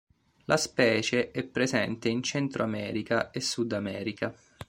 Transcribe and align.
La 0.45 0.57
specie 0.57 1.29
è 1.29 1.43
presente 1.43 2.09
in 2.09 2.23
Centro 2.23 2.63
America 2.63 3.29
e 3.29 3.39
Sud 3.39 3.71
America. 3.71 4.33